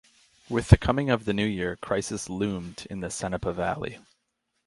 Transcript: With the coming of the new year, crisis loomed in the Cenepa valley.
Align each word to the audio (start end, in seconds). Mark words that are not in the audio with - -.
With 0.49 0.69
the 0.69 0.79
coming 0.79 1.11
of 1.11 1.25
the 1.25 1.33
new 1.33 1.45
year, 1.45 1.75
crisis 1.75 2.27
loomed 2.27 2.87
in 2.89 3.01
the 3.01 3.11
Cenepa 3.11 3.53
valley. 3.53 3.99